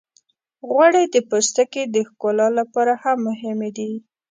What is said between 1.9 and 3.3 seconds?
د ښکلا لپاره هم